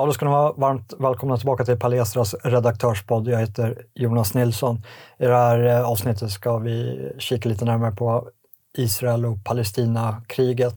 Ja, 0.00 0.06
då 0.06 0.12
ska 0.12 0.24
ni 0.24 0.30
vara 0.30 0.52
varmt 0.52 0.94
välkomna 0.98 1.36
tillbaka 1.36 1.64
till 1.64 1.78
Palestras 1.78 2.34
redaktörspodd. 2.44 3.28
Jag 3.28 3.40
heter 3.40 3.82
Jonas 3.94 4.34
Nilsson. 4.34 4.82
I 5.18 5.26
det 5.26 5.34
här 5.34 5.66
eh, 5.66 5.90
avsnittet 5.90 6.30
ska 6.30 6.58
vi 6.58 7.08
kika 7.18 7.48
lite 7.48 7.64
närmare 7.64 7.92
på 7.92 8.28
Israel 8.76 9.26
och 9.26 9.44
Palestina-kriget. 9.44 10.74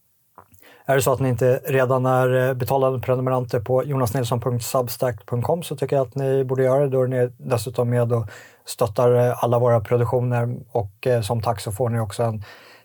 Är 0.85 0.95
det 0.95 1.01
så 1.01 1.13
att 1.13 1.19
ni 1.19 1.29
inte 1.29 1.61
redan 1.65 2.05
är 2.05 2.49
eh, 2.49 2.53
betalande 2.53 2.99
prenumeranter 2.99 3.59
på 3.59 3.83
jonasnilsson.substack.com 3.83 5.63
så 5.63 5.75
tycker 5.75 5.95
jag 5.95 6.07
att 6.07 6.15
ni 6.15 6.43
borde 6.43 6.63
göra 6.63 6.79
det. 6.79 6.89
Då 6.89 7.03
är 7.03 7.07
ni 7.07 7.31
dessutom 7.37 7.89
med 7.89 8.13
och 8.13 8.25
stöttar 8.65 9.27
eh, 9.27 9.43
alla 9.43 9.59
våra 9.59 9.79
produktioner 9.79 10.57
och 10.71 11.07
som 11.23 11.41
tack 11.41 11.59
så 11.59 11.71
får 11.71 11.89
ni 11.89 11.99
också 11.99 12.23
en 12.23 12.43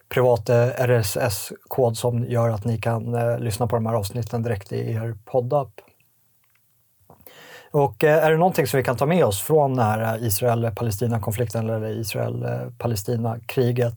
privat 0.09 0.51
RSS-kod 0.79 1.97
som 1.97 2.25
gör 2.25 2.51
att 2.51 2.65
ni 2.65 2.79
kan 2.79 3.13
lyssna 3.39 3.67
på 3.67 3.77
de 3.77 3.87
här 3.87 3.95
avsnitten 3.95 4.43
direkt 4.43 4.73
i 4.73 4.93
er 4.93 5.15
poddapp. 5.25 5.86
Och 7.71 8.05
eh, 8.05 8.25
är 8.25 8.31
det 8.31 8.37
någonting 8.37 8.67
som 8.67 8.79
vi 8.79 8.85
kan 8.85 8.97
ta 8.97 9.07
med 9.07 9.25
oss 9.25 9.43
från 9.43 9.75
den 9.75 9.87
här 9.87 10.17
eh, 10.17 10.27
Israel-Palestina-konflikten 10.27 11.71
eller 11.71 12.01
Israel-Palestina-kriget 12.01 13.95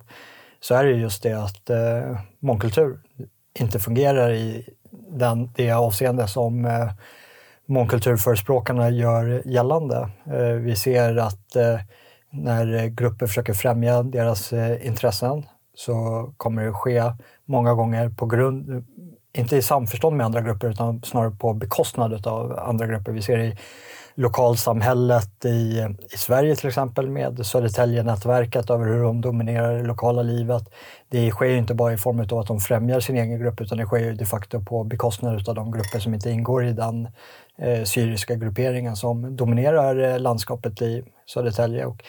så 0.60 0.76
är 0.76 0.84
det 0.84 0.92
just 0.92 1.24
det 1.24 1.34
att 1.34 1.70
eh, 1.70 2.20
mångkultur 2.40 3.00
inte 3.60 3.80
fungerar 3.80 4.32
i 4.32 4.70
den, 5.10 5.52
det 5.56 5.72
avseende 5.72 6.28
som 6.28 6.66
eh, 6.66 6.92
mångkulturförespråkarna 7.66 8.90
gör 8.90 9.42
gällande. 9.46 10.10
Eh, 10.26 10.54
vi 10.54 10.76
ser 10.76 11.18
att 11.18 11.56
eh, 11.56 11.80
när 12.30 12.88
grupper 12.88 13.28
försöker 13.28 13.54
främja 13.54 14.04
deras 14.04 14.54
eh, 14.54 14.88
intressen 14.88 15.46
så 15.76 16.30
kommer 16.38 16.66
det 16.66 16.74
ske 16.74 17.04
många 17.46 17.74
gånger 17.74 18.10
på 18.10 18.26
grund, 18.26 18.86
inte 19.34 19.58
i 19.58 19.62
samförstånd 19.62 20.18
med 20.18 20.26
andra 20.26 20.42
grupper 20.42 20.70
utan 20.70 21.02
snarare 21.04 21.32
på 21.32 21.54
bekostnad 21.54 22.28
av 22.28 22.60
andra 22.60 22.88
grupper. 22.88 23.12
Vi 23.12 23.22
ser 23.22 23.40
i 23.40 23.58
lokalsamhället 24.16 25.46
i, 25.46 25.86
i 26.14 26.18
Sverige 26.18 26.56
till 26.56 26.68
exempel 26.68 27.10
med 27.10 27.46
Södertälje-nätverket 27.46 28.70
över 28.70 28.86
hur 28.86 29.04
de 29.04 29.22
dominerar 29.22 29.78
det 29.78 29.84
lokala 29.84 30.22
livet. 30.22 30.64
Det 31.10 31.32
sker 31.32 31.50
inte 31.50 31.74
bara 31.74 31.94
i 31.94 31.98
form 31.98 32.20
av 32.20 32.40
att 32.40 32.48
de 32.48 32.60
främjar 32.60 33.00
sin 33.00 33.18
egen 33.18 33.40
grupp 33.40 33.62
utan 33.62 33.78
det 33.78 33.86
sker 33.86 34.14
de 34.14 34.26
facto 34.26 34.62
på 34.62 34.84
bekostnad 34.84 35.50
av 35.50 35.56
de 35.56 35.72
grupper 35.72 36.00
som 36.00 36.14
inte 36.14 36.30
ingår 36.30 36.66
i 36.66 36.74
den 36.74 37.08
eh, 37.58 37.84
syriska 37.84 38.36
grupperingen 38.36 38.96
som 38.96 39.36
dominerar 39.36 40.14
eh, 40.14 40.20
landskapet 40.20 40.82
i 40.82 41.04
Södertälje. 41.26 41.86
Och 41.86 42.04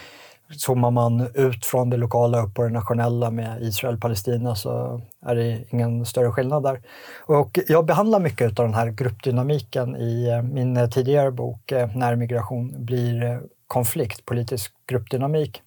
zoomar 0.56 0.90
man 0.90 1.28
ut 1.34 1.66
från 1.66 1.90
det 1.90 1.96
lokala 1.96 2.42
upp 2.42 2.54
på 2.54 2.62
det 2.62 2.68
nationella 2.68 3.30
med 3.30 3.62
Israel-Palestina 3.62 4.54
så 4.54 5.00
är 5.26 5.34
det 5.34 5.64
ingen 5.70 6.06
större 6.06 6.32
skillnad 6.32 6.62
där. 6.62 6.80
Och 7.20 7.58
jag 7.68 7.86
behandlar 7.86 8.20
mycket 8.20 8.58
av 8.58 8.64
den 8.66 8.74
här 8.74 8.90
gruppdynamiken 8.90 9.96
i 9.96 10.28
eh, 10.28 10.42
min 10.42 10.76
eh, 10.76 10.88
tidigare 10.88 11.30
bok 11.30 11.72
eh, 11.72 11.90
När 11.94 12.16
migration 12.16 12.84
blir 12.84 13.40
konflikt, 13.66 14.24
politisk 14.24 14.72
gruppdynamik. 14.86 15.62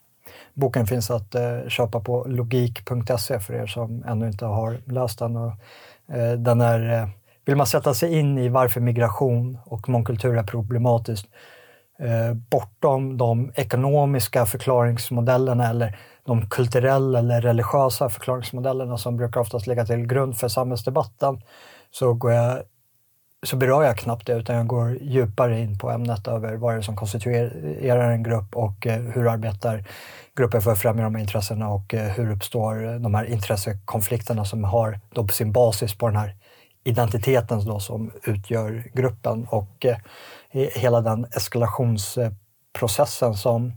Boken 0.54 0.88
finns 0.88 1.12
att 1.12 1.36
köpa 1.68 2.00
på 2.00 2.26
logik.se 2.28 3.40
för 3.40 3.54
er 3.54 3.68
som 3.68 4.04
ännu 4.08 4.28
inte 4.28 4.46
har 4.46 4.78
läst 4.86 5.20
den. 5.20 5.38
Och, 5.38 5.52
den 6.38 6.62
är, 6.62 7.10
vill 7.46 7.56
man 7.56 7.68
sätta 7.68 7.94
sig 7.94 8.20
in 8.20 8.38
i 8.38 8.50
varför 8.50 8.82
migration 8.82 9.58
och 9.66 9.90
mångkultur 9.90 10.38
är 10.38 10.44
problematiskt 10.44 11.28
Eh, 12.00 12.34
bortom 12.34 13.18
de 13.18 13.52
ekonomiska 13.56 14.46
förklaringsmodellerna 14.46 15.70
eller 15.70 15.98
de 16.26 16.50
kulturella 16.50 17.20
eller 17.20 17.42
religiösa 17.42 18.10
förklaringsmodellerna 18.10 18.98
som 18.98 19.18
brukar 19.18 19.42
oftast 19.42 19.68
ligga 19.68 19.86
till 19.86 20.08
grund 20.08 20.38
för 20.38 20.48
samhällsdebatten, 20.48 21.42
så, 21.92 22.14
går 22.14 22.32
jag, 22.32 22.64
så 23.46 23.56
berör 23.56 23.84
jag 23.84 23.98
knappt 23.98 24.28
det 24.28 24.34
utan 24.34 24.56
jag 24.56 24.68
går 24.68 24.98
djupare 25.02 25.60
in 25.60 25.78
på 25.78 25.92
ämnet 25.92 26.28
över 26.28 26.56
vad 26.56 26.74
det 26.74 26.78
är 26.78 26.82
som 26.82 26.96
konstituerar 26.96 28.12
en 28.12 28.24
grupp 28.24 28.56
och 28.56 28.88
eh, 28.88 29.02
hur 29.02 29.28
arbetar 29.28 29.84
grupper 30.38 30.60
för 30.60 30.72
att 30.72 30.80
främja 30.80 31.04
de 31.04 31.16
här 31.16 31.22
intressena 31.22 31.70
och 31.70 31.94
eh, 31.94 32.12
hur 32.12 32.32
uppstår 32.32 33.00
de 33.00 33.14
här 33.14 33.26
intressekonflikterna 33.26 34.46
som 34.46 34.64
har 34.64 35.00
då 35.14 35.28
sin 35.28 35.52
basis 35.52 35.98
på 35.98 36.08
den 36.08 36.16
här 36.16 36.36
identiteten 36.84 37.66
då 37.66 37.80
som 37.80 38.12
utgör 38.24 38.92
gruppen 38.94 39.48
och 39.48 39.86
eh, 39.86 39.98
hela 40.52 41.02
den 41.02 41.26
eskalationsprocessen 41.32 43.34
som 43.34 43.74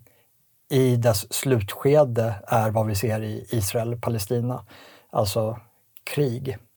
i 0.70 0.96
dess 0.96 1.32
slutskede 1.32 2.34
är 2.46 2.70
vad 2.70 2.86
vi 2.86 2.94
ser 2.94 3.22
i 3.22 3.46
Israel-Palestina, 3.50 4.64
alltså 5.10 5.60
krig. 6.04 6.58